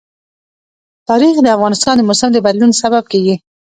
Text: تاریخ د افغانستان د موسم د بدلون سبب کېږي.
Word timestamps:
تاریخ 1.09 1.35
د 1.41 1.47
افغانستان 1.55 1.95
د 1.97 2.01
موسم 2.09 2.29
د 2.33 2.37
بدلون 2.45 2.71
سبب 2.81 3.03
کېږي. 3.11 3.35